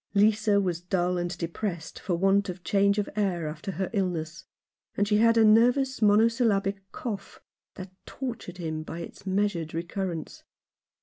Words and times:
Lisa 0.15 0.59
was 0.59 0.81
dull 0.81 1.19
and 1.19 1.37
depressed 1.37 1.99
for 1.99 2.15
want 2.15 2.49
of 2.49 2.63
change 2.63 2.97
of 2.97 3.07
air 3.15 3.47
after 3.47 3.73
her 3.73 3.87
illness; 3.93 4.45
and 4.97 5.07
she 5.07 5.17
had 5.17 5.37
a 5.37 5.45
nervous 5.45 6.01
monosyllabic 6.01 6.91
cough 6.91 7.39
that 7.75 7.91
tortured 8.07 8.57
him 8.57 8.81
by 8.81 8.97
its 8.99 9.27
measured 9.27 9.75
recurrence. 9.75 10.41